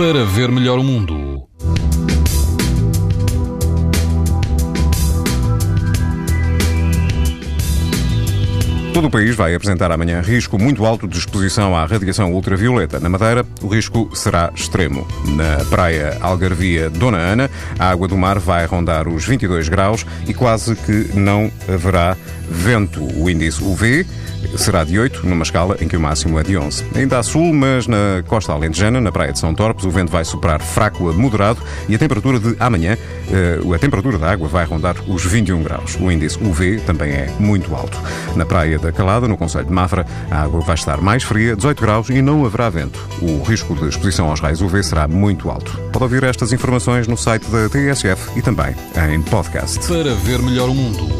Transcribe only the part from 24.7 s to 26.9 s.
de 8, numa escala em que o máximo é de 11.